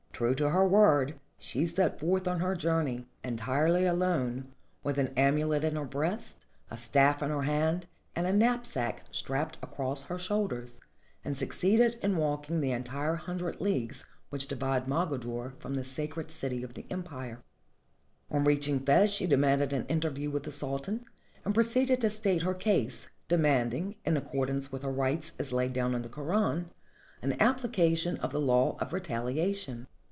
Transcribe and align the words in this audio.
True 0.13 0.35
to 0.35 0.51
her 0.51 0.67
word 0.67 1.19
she 1.39 1.65
set 1.65 1.99
forth 1.99 2.27
on 2.27 2.41
her 2.41 2.53
journey, 2.55 3.07
entirely 3.23 3.87
alone, 3.87 4.53
with 4.83 4.99
an 4.99 5.07
amulet 5.17 5.63
in 5.63 5.75
her 5.75 5.83
breast, 5.83 6.45
a 6.69 6.77
staff 6.77 7.23
in 7.23 7.31
her 7.31 7.41
hand, 7.41 7.87
and 8.15 8.27
a 8.27 8.31
knapsack 8.31 9.03
strapped 9.09 9.57
across 9.63 10.03
her 10.03 10.19
shoulders, 10.19 10.79
and 11.25 11.35
succeeded 11.35 11.97
in 12.03 12.17
walking 12.17 12.61
the 12.61 12.69
entire 12.69 13.15
hundred 13.15 13.59
leagues 13.59 14.05
which 14.29 14.45
divide 14.45 14.87
Mogador 14.87 15.55
from 15.57 15.73
the 15.73 15.83
sacred 15.83 16.29
city 16.29 16.61
of 16.61 16.73
the 16.75 16.85
empire. 16.91 17.41
On 18.29 18.43
reaching 18.43 18.79
Fez 18.79 19.09
she 19.09 19.25
demanded 19.25 19.73
an 19.73 19.87
interview 19.87 20.29
with 20.29 20.43
the 20.43 20.51
Sultan, 20.51 21.03
and 21.43 21.55
proceeded 21.55 21.99
to 22.01 22.11
state 22.11 22.43
her 22.43 22.53
case, 22.53 23.09
demanding, 23.27 23.95
in 24.05 24.15
accordance 24.17 24.71
with 24.71 24.83
her 24.83 24.91
rights 24.93 25.31
as 25.39 25.51
laid 25.51 25.73
down 25.73 25.95
in 25.95 26.03
the 26.03 26.09
Koran, 26.09 26.69
an 27.23 27.41
application 27.41 28.17
of 28.17 28.31
the 28.31 28.39
law 28.39 28.77
of 28.79 28.91
retalia 28.91 29.55
tion. 29.55 29.87